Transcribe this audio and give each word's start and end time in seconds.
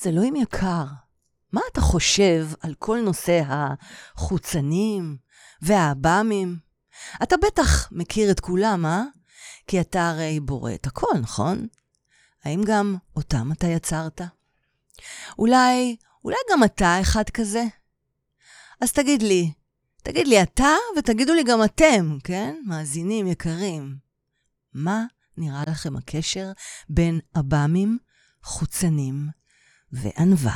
אז 0.00 0.06
אלוהים 0.06 0.36
יקר, 0.36 0.84
מה 1.52 1.60
אתה 1.72 1.80
חושב 1.80 2.48
על 2.60 2.74
כל 2.74 3.00
נושא 3.00 3.42
החוצנים 3.46 5.16
והעב"מים? 5.62 6.58
אתה 7.22 7.36
בטח 7.36 7.92
מכיר 7.92 8.30
את 8.30 8.40
כולם, 8.40 8.86
אה? 8.86 9.02
כי 9.66 9.80
אתה 9.80 10.08
הרי 10.08 10.40
בורא 10.40 10.74
את 10.74 10.86
הכל, 10.86 11.18
נכון? 11.20 11.66
האם 12.44 12.62
גם 12.66 12.96
אותם 13.16 13.52
אתה 13.52 13.66
יצרת? 13.66 14.20
אולי, 15.38 15.96
אולי 16.24 16.36
גם 16.52 16.64
אתה 16.64 17.00
אחד 17.00 17.30
כזה? 17.30 17.64
אז 18.80 18.92
תגיד 18.92 19.22
לי, 19.22 19.52
תגיד 20.02 20.28
לי 20.28 20.42
אתה, 20.42 20.74
ותגידו 20.98 21.34
לי 21.34 21.44
גם 21.44 21.64
אתם, 21.64 22.18
כן? 22.24 22.56
מאזינים 22.66 23.26
יקרים. 23.26 23.96
מה 24.74 25.04
נראה 25.36 25.62
לכם 25.66 25.96
הקשר 25.96 26.52
בין 26.88 27.20
עב"מים, 27.34 27.98
חוצנים 28.42 29.39
וענווה? 29.92 30.54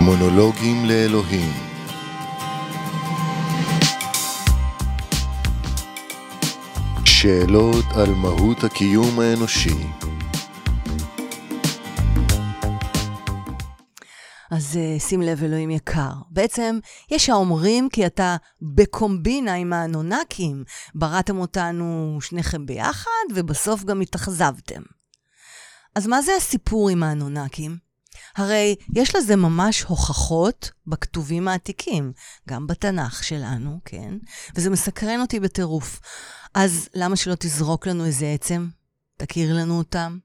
מונולוגים 0.00 0.84
לאלוהים 0.84 1.52
שאלות 7.04 7.84
על 7.94 8.10
מהות 8.14 8.64
הקיום 8.64 9.20
האנושי 9.20 9.86
אז 14.50 14.78
uh, 14.78 15.02
שים 15.02 15.22
לב, 15.22 15.44
אלוהים 15.44 15.70
יקר. 15.70 16.12
בעצם, 16.30 16.78
יש 17.10 17.30
האומרים 17.30 17.88
כי 17.88 18.06
אתה 18.06 18.36
בקומבינה 18.62 19.54
עם 19.54 19.72
האנונקים, 19.72 20.64
בראתם 20.94 21.38
אותנו 21.38 22.18
שניכם 22.20 22.66
ביחד, 22.66 23.26
ובסוף 23.34 23.84
גם 23.84 24.00
התאכזבתם. 24.00 24.82
אז 25.94 26.06
מה 26.06 26.22
זה 26.22 26.32
הסיפור 26.36 26.88
עם 26.88 27.02
האנונקים? 27.02 27.86
הרי 28.36 28.76
יש 28.94 29.16
לזה 29.16 29.36
ממש 29.36 29.82
הוכחות 29.82 30.70
בכתובים 30.86 31.48
העתיקים, 31.48 32.12
גם 32.48 32.66
בתנ"ך 32.66 33.24
שלנו, 33.24 33.80
כן? 33.84 34.14
וזה 34.54 34.70
מסקרן 34.70 35.20
אותי 35.20 35.40
בטירוף. 35.40 36.00
אז 36.54 36.88
למה 36.94 37.16
שלא 37.16 37.34
תזרוק 37.34 37.86
לנו 37.86 38.04
איזה 38.04 38.26
עצם? 38.26 38.68
תכיר 39.16 39.56
לנו 39.56 39.78
אותם? 39.78 40.18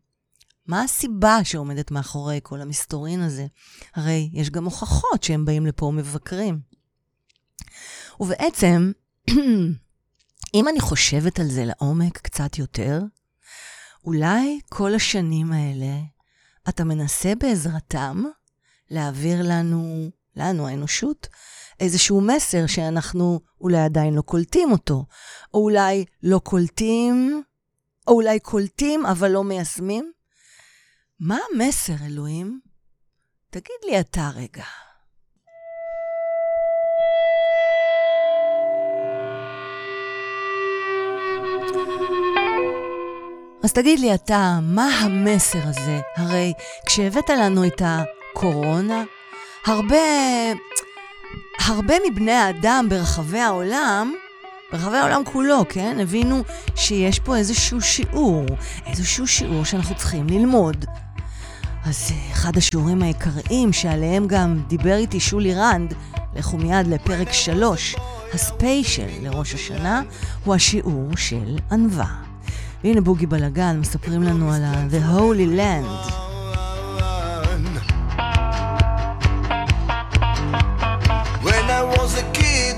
מה 0.72 0.84
הסיבה 0.84 1.40
שעומדת 1.44 1.92
מאחורי 1.92 2.40
כל 2.44 2.62
המסתורין 2.62 3.22
הזה? 3.22 3.46
הרי 3.96 4.30
יש 4.34 4.50
גם 4.50 4.66
הוכחות 4.66 5.24
שהם 5.24 5.46
באים 5.46 5.66
לפה 5.66 5.92
מבקרים. 5.96 6.60
ובעצם, 8.20 8.92
אם 10.56 10.68
אני 10.68 10.80
חושבת 10.80 11.40
על 11.40 11.48
זה 11.48 11.66
לעומק 11.66 12.18
קצת 12.18 12.58
יותר, 12.58 13.02
אולי 14.06 14.60
כל 14.70 14.96
השנים 14.96 15.52
האלה 15.52 16.00
אתה 16.70 16.84
מנסה 16.84 17.34
בעזרתם 17.40 18.24
להעביר 18.90 19.40
לנו, 19.44 20.10
לנו 20.36 20.68
האנושות, 20.68 21.28
איזשהו 21.80 22.22
מסר 22.22 22.68
שאנחנו 22.68 23.40
אולי 23.62 23.80
עדיין 23.80 24.14
לא 24.14 24.22
קולטים 24.22 24.72
אותו, 24.72 25.06
או 25.54 25.64
אולי 25.64 26.06
לא 26.24 26.40
קולטים, 26.40 27.44
או 28.08 28.14
אולי 28.14 28.40
קולטים 28.40 29.06
אבל 29.06 29.32
לא 29.32 29.44
מיישמים. 29.44 30.12
מה 31.24 31.38
המסר, 31.54 31.94
אלוהים? 32.06 32.60
תגיד 33.50 33.76
לי 33.86 34.00
אתה 34.00 34.30
רגע. 34.36 34.64
אז 43.64 43.74
תגיד 43.74 44.00
לי 44.00 44.14
אתה, 44.14 44.60
מה 44.62 44.86
המסר 44.86 45.60
הזה? 45.64 46.00
הרי 46.18 46.54
כשהבאת 46.86 47.30
לנו 47.30 47.68
את 47.68 47.82
הקורונה, 47.86 49.04
הרבה, 49.66 49.98
הרבה 51.66 51.96
מבני 52.10 52.32
האדם 52.32 52.86
ברחבי 52.90 53.40
העולם, 53.40 54.14
ברחבי 54.72 54.98
העולם 54.98 55.22
כולו, 55.26 55.66
כן? 55.70 55.98
הבינו 56.00 56.44
שיש 56.76 57.20
פה 57.20 57.38
איזשהו 57.38 57.82
שיעור, 57.82 58.46
איזשהו 58.86 59.28
שיעור 59.28 59.66
שאנחנו 59.66 59.96
צריכים 59.96 60.28
ללמוד. 60.30 60.86
אז 61.86 62.12
אה, 62.12 62.32
אחד 62.32 62.58
השיעורים 62.58 63.02
העיקריים 63.02 63.74
שעליהם 63.74 64.28
גם 64.28 64.62
דיבר 64.68 64.96
איתי 64.96 65.20
שולי 65.20 65.54
רנד, 65.54 65.94
לכו 66.36 66.58
מיד 66.58 66.88
לפרק 66.88 67.32
3, 67.34 67.96
הספיישל 68.34 69.08
לראש 69.22 69.54
השנה, 69.54 70.02
הוא 70.44 70.56
השיעור 70.56 71.18
של 71.18 71.58
ענווה. 71.72 72.08
והנה 72.84 73.02
בוגי 73.02 73.26
בלגן 73.26 73.80
מספרים 73.80 74.24
לנו 74.24 74.54
על 74.54 74.64
ה-The 74.64 75.18
Holy 75.18 75.58
Land. 75.58 76.12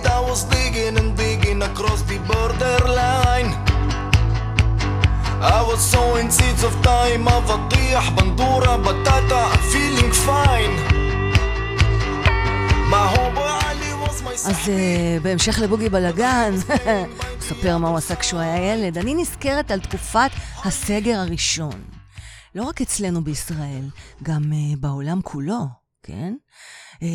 I 0.05 0.19
was 0.21 0.43
sowing 5.43 6.31
seeds 6.31 6.63
of 6.63 6.85
time, 6.85 7.29
אבטיח, 7.29 8.09
בנדורה, 8.09 8.77
בטטה, 8.77 9.47
feeling 9.71 10.27
fine. 10.27 10.93
אז 14.45 14.55
uh, 14.65 15.23
בהמשך 15.23 15.59
לבוגי 15.59 15.89
בלגן, 15.89 16.53
הוא 16.67 17.07
מספר 17.39 17.77
מה 17.77 17.89
הוא 17.89 17.97
עשה 17.97 18.15
כשהוא 18.15 18.39
היה 18.39 18.73
ילד. 18.73 18.97
אני 18.97 19.13
נזכרת 19.13 19.71
על 19.71 19.79
תקופת 19.79 20.29
הסגר 20.65 21.19
הראשון. 21.19 21.81
לא 22.55 22.63
רק 22.63 22.81
אצלנו 22.81 23.23
בישראל, 23.23 23.89
גם 24.23 24.41
uh, 24.51 24.79
בעולם 24.79 25.21
כולו, 25.21 25.82
כן? 26.03 26.35
Uh, 26.95 27.05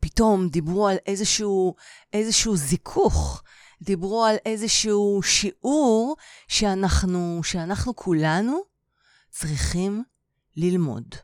פתאום 0.00 0.48
דיברו 0.48 0.88
על 0.88 0.96
איזשהו, 1.06 1.74
איזשהו 2.12 2.56
זיכוך 2.56 3.42
דיברו 3.82 4.24
על 4.24 4.36
איזשהו 4.46 5.20
שיעור 5.22 6.16
שאנחנו, 6.48 7.40
שאנחנו 7.44 7.96
כולנו 7.96 8.58
צריכים 9.30 10.02
ללמוד. 10.56 11.14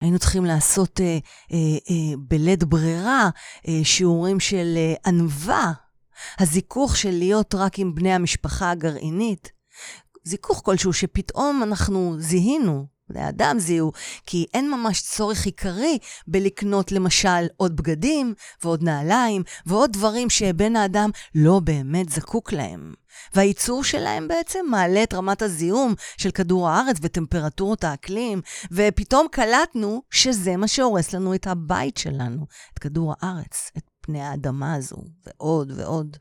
היינו 0.00 0.18
צריכים 0.18 0.44
לעשות 0.44 1.00
אה, 1.00 1.18
אה, 1.52 1.58
אה, 1.90 2.16
בלית 2.18 2.64
ברירה 2.64 3.30
אה, 3.68 3.80
שיעורים 3.84 4.40
של 4.40 4.74
אה, 4.76 4.94
ענווה, 5.06 5.72
הזיכוך 6.38 6.96
של 6.96 7.10
להיות 7.10 7.54
רק 7.54 7.78
עם 7.78 7.94
בני 7.94 8.12
המשפחה 8.12 8.70
הגרעינית. 8.70 9.52
זיכוך 10.24 10.62
כלשהו 10.64 10.92
שפתאום 10.92 11.62
אנחנו 11.62 12.16
זיהינו 12.18 12.86
בני 13.08 13.28
אדם 13.28 13.56
זיהו, 13.58 13.92
כי 14.26 14.46
אין 14.54 14.70
ממש 14.70 15.02
צורך 15.02 15.46
עיקרי 15.46 15.98
בלקנות 16.26 16.92
למשל 16.92 17.46
עוד 17.56 17.76
בגדים 17.76 18.34
ועוד 18.62 18.82
נעליים 18.82 19.42
ועוד 19.66 19.92
דברים 19.92 20.30
שבן 20.30 20.76
האדם 20.76 21.10
לא 21.34 21.60
באמת 21.64 22.08
זקוק 22.08 22.52
להם. 22.52 22.94
והייצור 23.34 23.84
שלהם 23.84 24.28
בעצם 24.28 24.66
מעלה 24.70 25.02
את 25.02 25.14
רמת 25.14 25.42
הזיהום 25.42 25.94
של 26.16 26.30
כדור 26.30 26.68
הארץ 26.68 26.96
וטמפרטורות 27.02 27.84
האקלים, 27.84 28.40
ופתאום 28.72 29.26
קלטנו 29.30 30.02
שזה 30.10 30.56
מה 30.56 30.68
שהורס 30.68 31.12
לנו 31.12 31.34
את 31.34 31.46
הבית 31.46 31.96
שלנו, 31.96 32.46
את 32.74 32.78
כדור 32.78 33.14
הארץ, 33.20 33.70
את 33.78 33.82
פני 34.00 34.22
האדמה 34.22 34.74
הזו, 34.74 34.96
ועוד 35.26 35.72
ועוד. 35.76 36.16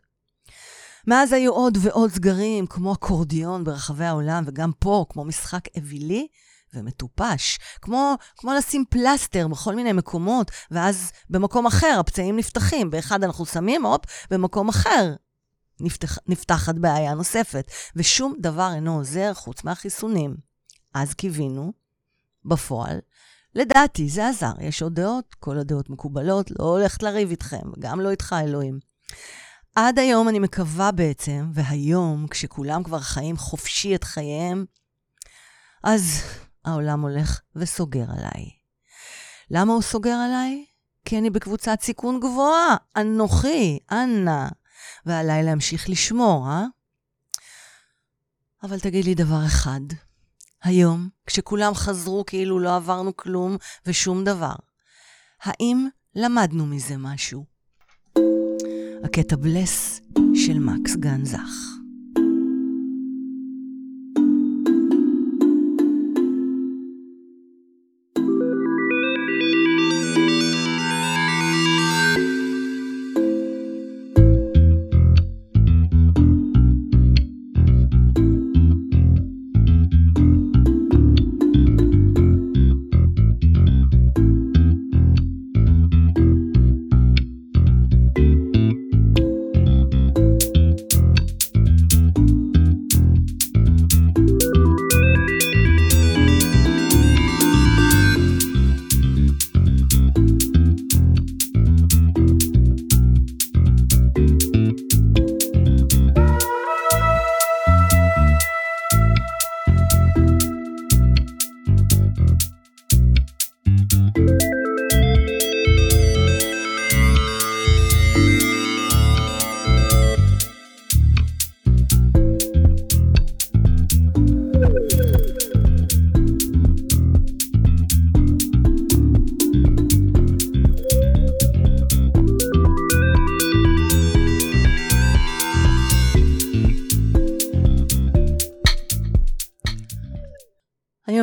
מאז 1.07 1.33
היו 1.33 1.51
עוד 1.51 1.77
ועוד 1.81 2.11
סגרים, 2.11 2.67
כמו 2.67 2.93
אקורדיון 2.93 3.63
ברחבי 3.63 4.05
העולם, 4.05 4.43
וגם 4.47 4.71
פה, 4.79 5.05
כמו 5.09 5.25
משחק 5.25 5.61
אווילי, 5.77 6.27
ומטופש, 6.73 7.59
כמו, 7.81 8.15
כמו 8.37 8.53
לשים 8.53 8.83
פלסטר 8.89 9.47
בכל 9.47 9.75
מיני 9.75 9.93
מקומות, 9.93 10.51
ואז 10.71 11.11
במקום 11.29 11.65
אחר 11.65 11.97
הפצעים 11.99 12.37
נפתחים. 12.37 12.89
באחד 12.89 13.23
אנחנו 13.23 13.45
שמים, 13.45 13.85
הופ, 13.85 14.01
במקום 14.31 14.69
אחר 14.69 15.13
נפתח, 15.79 16.17
נפתחת 16.27 16.75
בעיה 16.75 17.13
נוספת, 17.13 17.71
ושום 17.95 18.35
דבר 18.39 18.71
אינו 18.75 18.97
עוזר 18.97 19.33
חוץ 19.33 19.63
מהחיסונים. 19.63 20.35
אז 20.93 21.13
קיווינו, 21.13 21.73
בפועל, 22.45 22.99
לדעתי 23.55 24.09
זה 24.09 24.27
עזר. 24.27 24.51
יש 24.59 24.81
עוד 24.81 24.95
דעות, 24.95 25.35
כל 25.39 25.57
הדעות 25.57 25.89
מקובלות, 25.89 26.51
לא 26.59 26.65
הולכת 26.65 27.03
לריב 27.03 27.29
איתכם, 27.29 27.71
גם 27.79 28.01
לא 28.01 28.09
איתך, 28.09 28.35
אלוהים. 28.39 28.79
עד 29.75 29.99
היום 29.99 30.29
אני 30.29 30.39
מקווה 30.39 30.91
בעצם, 30.91 31.51
והיום, 31.53 32.27
כשכולם 32.27 32.83
כבר 32.83 32.99
חיים 32.99 33.37
חופשי 33.37 33.95
את 33.95 34.03
חייהם, 34.03 34.65
אז 35.83 36.21
העולם 36.65 37.01
הולך 37.01 37.41
וסוגר 37.55 38.05
עליי. 38.17 38.49
למה 39.51 39.73
הוא 39.73 39.81
סוגר 39.81 40.15
עליי? 40.15 40.65
כי 41.05 41.17
אני 41.17 41.29
בקבוצת 41.29 41.77
סיכון 41.81 42.19
גבוהה, 42.19 42.75
אנוכי, 42.97 43.79
אנא, 43.91 44.47
ועליי 45.05 45.43
להמשיך 45.43 45.89
לשמור, 45.89 46.47
אה? 46.49 46.65
אבל 48.63 48.79
תגיד 48.79 49.05
לי 49.05 49.15
דבר 49.15 49.45
אחד, 49.45 49.81
היום, 50.63 51.09
כשכולם 51.25 51.73
חזרו 51.73 52.23
כאילו 52.25 52.59
לא 52.59 52.75
עברנו 52.75 53.17
כלום 53.17 53.57
ושום 53.85 54.23
דבר, 54.23 54.55
האם 55.43 55.87
למדנו 56.15 56.65
מזה 56.65 56.97
משהו? 56.97 57.45
הקטע 59.03 59.35
בלס 59.35 60.01
של 60.35 60.59
מקס 60.59 60.95
גנזך. 60.95 61.72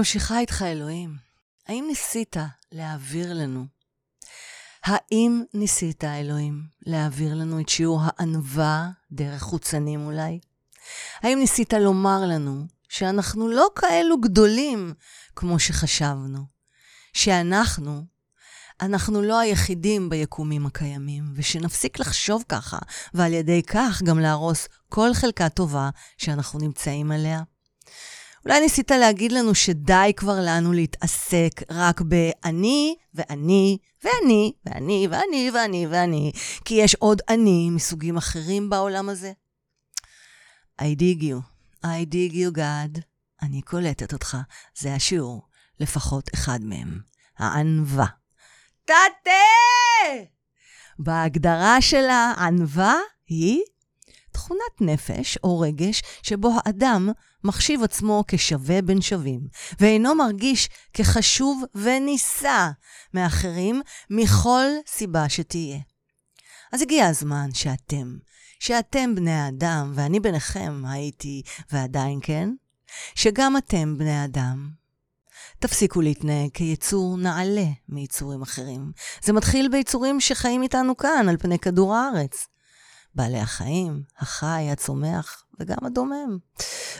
ממשיכה 0.01 0.39
איתך, 0.39 0.63
אלוהים. 0.63 1.17
האם 1.69 1.85
ניסית 1.89 2.37
להעביר 2.73 3.35
לנו? 3.35 3.67
האם 4.85 5.43
ניסית, 5.55 6.05
אלוהים, 6.05 6.63
להעביר 6.87 7.35
לנו 7.35 7.61
את 7.61 7.69
שיעור 7.69 8.01
הענווה 8.03 8.91
דרך 9.13 9.43
חוצנים 9.43 10.07
אולי? 10.07 10.41
האם 11.23 11.39
ניסית 11.39 11.73
לומר 11.73 12.21
לנו 12.27 12.67
שאנחנו 12.89 13.49
לא 13.49 13.69
כאלו 13.77 14.21
גדולים 14.21 14.95
כמו 15.37 15.59
שחשבנו? 15.59 16.45
שאנחנו, 17.13 18.05
אנחנו 18.81 19.23
לא 19.23 19.39
היחידים 19.39 20.09
ביקומים 20.09 20.67
הקיימים, 20.67 21.25
ושנפסיק 21.35 21.99
לחשוב 21.99 22.45
ככה, 22.49 22.79
ועל 23.15 23.33
ידי 23.33 23.63
כך 23.63 24.03
גם 24.05 24.19
להרוס 24.19 24.69
כל 24.89 25.15
חלקה 25.15 25.49
טובה 25.49 25.91
שאנחנו 26.17 26.59
נמצאים 26.59 27.13
עליה? 27.13 27.43
אולי 28.45 28.61
ניסית 28.61 28.91
להגיד 28.91 29.33
לנו 29.33 29.55
שדי 29.55 30.13
כבר 30.17 30.37
לנו 30.47 30.73
להתעסק 30.73 31.51
רק 31.71 32.01
ב"אני" 32.01 32.95
ו"אני" 33.15 33.79
ואני, 34.05 34.53
ואני, 34.67 35.09
ואני, 35.11 35.51
ואני, 35.55 35.87
ואני, 35.87 36.33
כי 36.65 36.75
יש 36.75 36.95
עוד 36.95 37.21
אני 37.29 37.71
מסוגים 37.71 38.17
אחרים 38.17 38.71
בעולם 38.71 39.09
הזה. 39.09 39.33
I 40.81 40.85
dig 40.85 41.23
you, 41.23 41.41
I 41.85 42.07
dig 42.13 42.33
you 42.33 42.57
God, 42.57 43.01
אני 43.43 43.63
קולטת 43.63 44.13
אותך, 44.13 44.37
זה 44.79 44.95
השיעור, 44.95 45.49
לפחות 45.81 46.31
אחד 46.35 46.59
מהם, 46.63 47.01
הענווה. 47.39 48.07
תתה! 48.85 49.31
בהגדרה 50.99 51.81
של 51.81 52.05
הענווה 52.11 52.95
היא 53.27 53.61
תכונת 54.41 54.81
נפש 54.81 55.39
או 55.45 55.61
רגש 55.61 56.03
שבו 56.23 56.51
האדם 56.57 57.09
מחשיב 57.45 57.83
עצמו 57.83 58.25
כשווה 58.29 58.83
בין 58.83 59.01
שווים, 59.01 59.41
ואינו 59.81 60.15
מרגיש 60.15 60.69
כחשוב 60.93 61.63
ונישא 61.75 62.71
מאחרים 63.15 63.83
מכל 64.11 64.67
סיבה 64.87 65.29
שתהיה. 65.29 65.79
אז 66.73 66.83
הגיע 66.83 67.07
הזמן 67.07 67.49
שאתם, 67.55 68.17
שאתם 68.61 69.15
בני 69.15 69.33
האדם, 69.33 69.93
ואני 69.95 70.21
ביניכם 70.21 70.83
הייתי 70.87 71.43
ועדיין 71.73 72.19
כן, 72.23 72.51
שגם 73.15 73.57
אתם 73.57 73.99
בני 73.99 74.17
האדם, 74.17 74.71
תפסיקו 75.59 76.01
להתנהג 76.01 76.51
כיצור 76.55 77.17
נעלה 77.17 77.67
מיצורים 77.89 78.43
אחרים. 78.43 78.93
זה 79.23 79.33
מתחיל 79.33 79.69
ביצורים 79.69 80.21
שחיים 80.21 80.63
איתנו 80.63 80.97
כאן, 80.97 81.29
על 81.29 81.37
פני 81.37 81.59
כדור 81.59 81.95
הארץ. 81.95 82.50
בעלי 83.15 83.39
החיים, 83.39 84.03
החי, 84.19 84.69
הצומח 84.73 85.45
וגם 85.61 85.79
הדומם. 85.83 86.39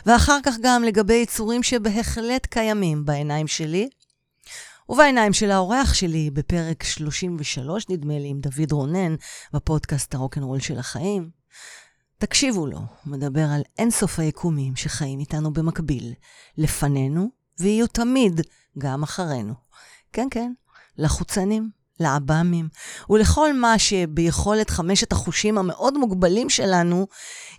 ואחר 0.05 0.37
כך 0.43 0.55
גם 0.61 0.83
לגבי 0.83 1.13
יצורים 1.13 1.63
שבהחלט 1.63 2.45
קיימים 2.45 3.05
בעיניים 3.05 3.47
שלי, 3.47 3.89
ובעיניים 4.89 5.33
של 5.33 5.51
האורח 5.51 5.93
שלי 5.93 6.29
בפרק 6.29 6.83
33, 6.83 7.89
נדמה 7.89 8.19
לי, 8.19 8.27
עם 8.27 8.39
דוד 8.39 8.71
רונן, 8.71 9.15
בפודקאסט 9.53 10.15
הרוקנרול 10.15 10.59
של 10.59 10.79
החיים. 10.79 11.29
תקשיבו 12.17 12.67
לו, 12.67 12.77
הוא 12.77 13.11
מדבר 13.11 13.45
על 13.55 13.61
אינסוף 13.77 14.19
היקומים 14.19 14.75
שחיים 14.75 15.19
איתנו 15.19 15.53
במקביל, 15.53 16.13
לפנינו, 16.57 17.29
ויהיו 17.59 17.87
תמיד 17.87 18.41
גם 18.77 19.03
אחרינו. 19.03 19.53
כן, 20.13 20.27
כן, 20.31 20.53
לחוצנים. 20.97 21.80
לעב"מים, 21.99 22.69
ולכל 23.09 23.53
מה 23.53 23.79
שביכולת 23.79 24.69
חמשת 24.69 25.11
החושים 25.11 25.57
המאוד 25.57 25.97
מוגבלים 25.97 26.49
שלנו 26.49 27.07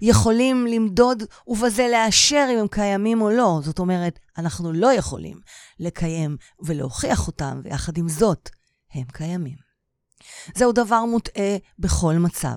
יכולים 0.01 0.67
למדוד 0.67 1.23
ובזה 1.47 1.89
לאשר 1.93 2.49
אם 2.53 2.59
הם 2.59 2.69
קיימים 2.69 3.23
או 3.23 3.31
לא. 3.31 3.61
זאת 3.63 3.79
אומרת, 3.79 4.19
אנחנו 4.39 4.73
לא 4.73 4.93
יכולים 4.93 5.41
לקיים 5.81 6.37
ולהוכיח 6.65 7.27
אותם, 7.27 7.61
ויחד 7.65 7.99
עם 7.99 8.09
זאת, 8.09 8.51
הם 8.95 9.05
קיימים. 9.13 9.57
זהו 10.55 10.73
דבר 10.73 11.05
מוטעה 11.05 11.57
בכל 11.79 12.15
מצב. 12.15 12.57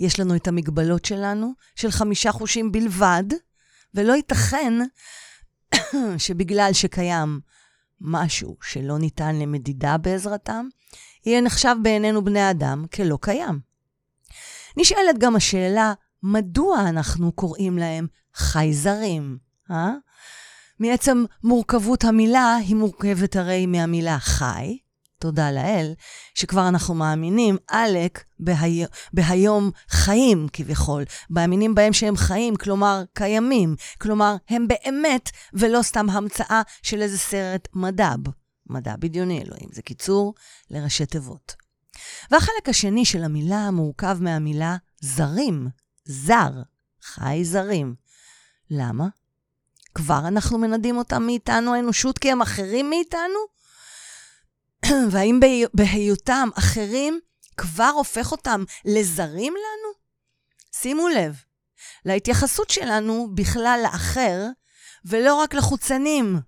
יש 0.00 0.20
לנו 0.20 0.36
את 0.36 0.48
המגבלות 0.48 1.04
שלנו, 1.04 1.52
של 1.74 1.90
חמישה 1.90 2.32
חושים 2.32 2.72
בלבד, 2.72 3.24
ולא 3.94 4.12
ייתכן 4.12 4.72
שבגלל 6.18 6.70
שקיים 6.72 7.40
משהו 8.00 8.56
שלא 8.62 8.98
ניתן 8.98 9.36
למדידה 9.36 9.98
בעזרתם, 9.98 10.68
יהיה 11.26 11.40
נחשב 11.40 11.76
בעינינו 11.82 12.24
בני 12.24 12.50
אדם 12.50 12.84
כלא 12.94 13.18
קיים. 13.20 13.60
נשאלת 14.76 15.18
גם 15.18 15.36
השאלה, 15.36 15.92
מדוע 16.22 16.80
אנחנו 16.88 17.32
קוראים 17.32 17.78
להם 17.78 18.06
חייזרים, 18.34 19.38
אה? 19.70 19.90
מעצם 20.80 21.24
מורכבות 21.44 22.04
המילה, 22.04 22.56
היא 22.56 22.76
מורכבת 22.76 23.36
הרי 23.36 23.66
מהמילה 23.66 24.18
חי, 24.18 24.78
תודה 25.18 25.50
לאל, 25.50 25.92
שכבר 26.34 26.68
אנחנו 26.68 26.94
מאמינים, 26.94 27.56
עלק, 27.68 28.24
בהי... 28.40 28.84
בהיום 29.12 29.70
חיים 29.88 30.46
כביכול, 30.52 31.04
מאמינים 31.30 31.74
בהם 31.74 31.92
שהם 31.92 32.16
חיים, 32.16 32.56
כלומר 32.56 33.02
קיימים, 33.14 33.76
כלומר 34.00 34.36
הם 34.48 34.68
באמת, 34.68 35.30
ולא 35.52 35.82
סתם 35.82 36.10
המצאה 36.10 36.62
של 36.82 37.02
איזה 37.02 37.18
סרט 37.18 37.68
מדב. 37.74 38.18
מדע 38.66 38.96
בדיוני 38.96 39.42
אלוהים, 39.42 39.68
זה 39.72 39.82
קיצור 39.82 40.34
לראשי 40.70 41.06
תיבות. 41.06 41.54
והחלק 42.30 42.68
השני 42.68 43.04
של 43.04 43.24
המילה 43.24 43.70
מורכב 43.70 44.18
מהמילה 44.20 44.76
זרים, 45.00 45.68
זר, 46.04 46.50
חי 47.02 47.40
זרים. 47.44 47.94
למה? 48.70 49.08
כבר 49.94 50.28
אנחנו 50.28 50.58
מנדים 50.58 50.96
אותם 50.96 51.22
מאיתנו, 51.22 51.74
האנושות, 51.74 52.18
כי 52.18 52.32
הם 52.32 52.42
אחרים 52.42 52.90
מאיתנו? 52.90 53.38
והאם 55.10 55.40
בהיותם 55.74 56.48
אחרים 56.54 57.20
כבר 57.56 57.92
הופך 57.96 58.32
אותם 58.32 58.64
לזרים 58.84 59.52
לנו? 59.52 59.92
שימו 60.72 61.08
לב, 61.08 61.36
להתייחסות 62.04 62.70
שלנו 62.70 63.28
בכלל 63.34 63.80
לאחר, 63.82 64.46
ולא 65.04 65.34
רק 65.34 65.54
לחוצנים, 65.54 66.40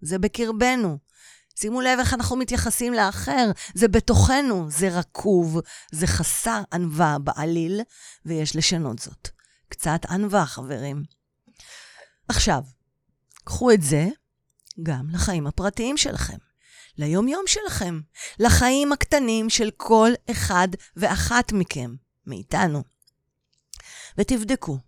זה 0.00 0.18
בקרבנו. 0.18 0.98
שימו 1.56 1.80
לב 1.80 1.98
איך 1.98 2.14
אנחנו 2.14 2.36
מתייחסים 2.36 2.92
לאחר, 2.92 3.50
זה 3.74 3.88
בתוכנו, 3.88 4.70
זה 4.70 4.98
רקוב, 4.98 5.60
זה 5.92 6.06
חסר 6.06 6.62
ענווה 6.72 7.16
בעליל, 7.18 7.80
ויש 8.26 8.56
לשנות 8.56 8.98
זאת. 8.98 9.28
קצת 9.68 10.00
ענווה, 10.10 10.46
חברים. 10.46 11.02
עכשיו, 12.28 12.62
קחו 13.44 13.70
את 13.70 13.82
זה 13.82 14.08
גם 14.82 15.10
לחיים 15.10 15.46
הפרטיים 15.46 15.96
שלכם. 15.96 16.36
ליום-יום 16.98 17.44
שלכם, 17.46 18.00
לחיים 18.38 18.92
הקטנים 18.92 19.50
של 19.50 19.70
כל 19.76 20.10
אחד 20.30 20.68
ואחת 20.96 21.52
מכם, 21.52 21.94
מאיתנו. 22.26 22.82
ותבדקו, 24.18 24.78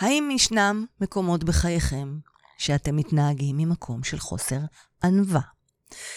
האם 0.00 0.30
ישנם 0.30 0.84
מקומות 1.00 1.44
בחייכם 1.44 2.18
שאתם 2.58 2.96
מתנהגים 2.96 3.56
ממקום 3.56 4.04
של 4.04 4.18
חוסר 4.18 4.60
ענווה? 5.04 5.40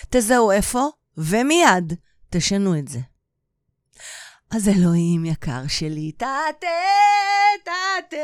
תזהו 0.10 0.52
איפה, 0.52 0.88
ומיד 1.18 1.94
תשנו 2.30 2.80
את 2.80 2.88
זה. 2.88 3.00
אז 4.52 4.68
אלוהים 4.68 5.26
יקר 5.26 5.68
שלי, 5.68 6.12
תתה, 6.12 6.26
תתה. 7.64 8.16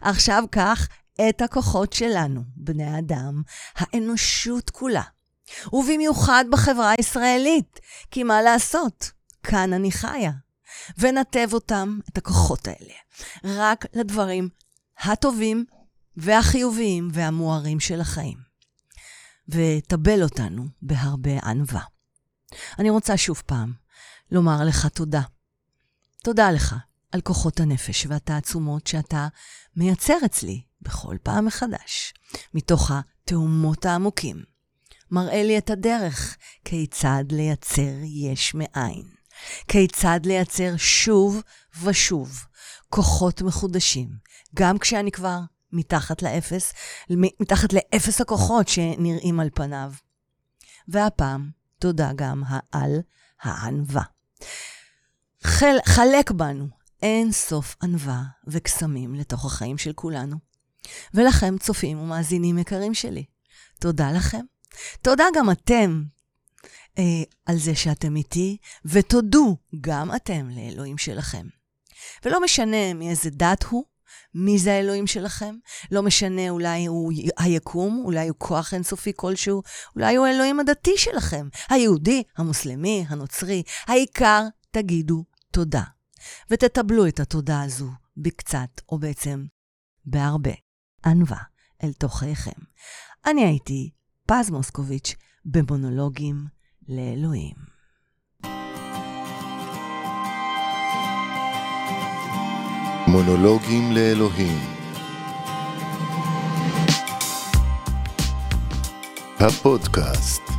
עכשיו 0.00 0.44
קח 0.50 0.88
את 1.28 1.42
הכוחות 1.42 1.92
שלנו, 1.92 2.40
בני 2.56 2.98
אדם, 2.98 3.42
האנושות 3.76 4.70
כולה, 4.70 5.02
ובמיוחד 5.72 6.44
בחברה 6.50 6.92
הישראלית, 6.98 7.80
כי 8.10 8.22
מה 8.22 8.42
לעשות, 8.42 9.10
כאן 9.42 9.72
אני 9.72 9.92
חיה. 9.92 10.32
ונתב 10.98 11.48
אותם, 11.52 11.98
את 12.08 12.18
הכוחות 12.18 12.68
האלה, 12.68 12.94
רק 13.44 13.84
לדברים 13.92 14.48
הטובים 14.98 15.64
והחיוביים 16.16 17.08
והמוארים 17.12 17.80
של 17.80 18.00
החיים. 18.00 18.47
וטבל 19.48 20.22
אותנו 20.22 20.66
בהרבה 20.82 21.38
ענווה. 21.44 21.82
אני 22.78 22.90
רוצה 22.90 23.16
שוב 23.16 23.42
פעם 23.46 23.72
לומר 24.30 24.64
לך 24.64 24.86
תודה. 24.86 25.22
תודה 26.22 26.50
לך 26.50 26.74
על 27.12 27.20
כוחות 27.20 27.60
הנפש 27.60 28.06
והתעצומות 28.06 28.86
שאתה 28.86 29.28
מייצר 29.76 30.16
אצלי 30.24 30.62
בכל 30.80 31.16
פעם 31.22 31.46
מחדש, 31.46 32.14
מתוך 32.54 32.90
התאומות 32.90 33.86
העמוקים. 33.86 34.42
מראה 35.10 35.42
לי 35.42 35.58
את 35.58 35.70
הדרך 35.70 36.36
כיצד 36.64 37.24
לייצר 37.30 37.94
יש 38.04 38.54
מאין. 38.54 39.08
כיצד 39.68 40.20
לייצר 40.24 40.76
שוב 40.76 41.42
ושוב 41.82 42.44
כוחות 42.88 43.42
מחודשים, 43.42 44.08
גם 44.54 44.78
כשאני 44.78 45.12
כבר 45.12 45.38
מתחת 45.72 46.22
לאפס, 46.22 46.72
מתחת 47.40 47.72
לאפס 47.72 48.20
הכוחות 48.20 48.68
שנראים 48.68 49.40
על 49.40 49.50
פניו. 49.54 49.92
והפעם, 50.88 51.50
תודה 51.78 52.10
גם 52.16 52.42
על 52.72 53.00
הענווה. 53.42 54.02
חל, 55.42 55.76
חלק 55.84 56.30
בנו 56.30 56.68
אין 57.02 57.32
סוף 57.32 57.76
ענווה 57.82 58.22
וקסמים 58.46 59.14
לתוך 59.14 59.44
החיים 59.44 59.78
של 59.78 59.92
כולנו. 59.92 60.36
ולכם, 61.14 61.58
צופים 61.58 61.98
ומאזינים 61.98 62.58
יקרים 62.58 62.94
שלי, 62.94 63.24
תודה 63.80 64.12
לכם. 64.12 64.44
תודה 65.02 65.24
גם 65.36 65.50
אתם 65.50 66.02
אה, 66.98 67.22
על 67.46 67.56
זה 67.58 67.74
שאתם 67.74 68.16
איתי, 68.16 68.56
ותודו 68.84 69.56
גם 69.80 70.14
אתם 70.16 70.48
לאלוהים 70.50 70.98
שלכם. 70.98 71.46
ולא 72.24 72.42
משנה 72.44 72.94
מאיזה 72.94 73.30
דת 73.30 73.62
הוא, 73.62 73.84
מי 74.34 74.58
זה 74.58 74.72
האלוהים 74.72 75.06
שלכם? 75.06 75.54
לא 75.90 76.02
משנה, 76.02 76.50
אולי 76.50 76.86
הוא 76.86 77.12
היקום, 77.38 78.02
אולי 78.04 78.28
הוא 78.28 78.36
כוח 78.38 78.74
אינסופי 78.74 79.12
כלשהו, 79.16 79.62
אולי 79.96 80.16
הוא 80.16 80.26
האלוהים 80.26 80.60
הדתי 80.60 80.96
שלכם, 80.96 81.48
היהודי, 81.68 82.22
המוסלמי, 82.36 83.04
הנוצרי. 83.08 83.62
העיקר, 83.86 84.42
תגידו 84.70 85.24
תודה. 85.52 85.82
ותטבלו 86.50 87.06
את 87.06 87.20
התודה 87.20 87.62
הזו 87.62 87.88
בקצת, 88.16 88.80
או 88.88 88.98
בעצם 88.98 89.44
בהרבה, 90.04 90.52
ענווה 91.06 91.42
אל 91.84 91.92
תוכיכם. 91.92 92.60
אני 93.26 93.44
הייתי 93.44 93.90
פז 94.26 94.50
מוסקוביץ' 94.50 95.14
במונולוגים 95.44 96.46
לאלוהים. 96.88 97.77
מונולוגים 103.10 103.92
לאלוהים. 103.92 104.58
הפודקאסט 109.40 110.57